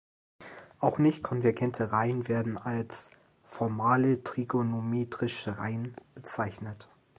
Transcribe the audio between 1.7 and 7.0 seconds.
Reihen werden als "formale trigonometrische Reihen" bezeichnet.